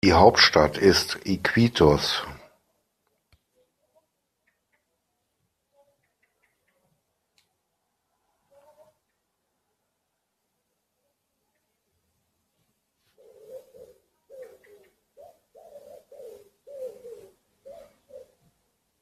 [0.03, 2.25] Die Hauptstadt ist Iquitos.